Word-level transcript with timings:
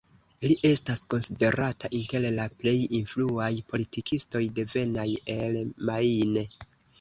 Li 0.43 0.55
estas 0.67 1.01
konsiderata 1.13 1.91
inter 1.97 2.25
la 2.37 2.45
plej 2.63 2.73
influaj 3.01 3.51
politikistoj 3.75 4.43
devenaj 4.61 5.07
el 5.37 5.61
Maine. 5.91 6.47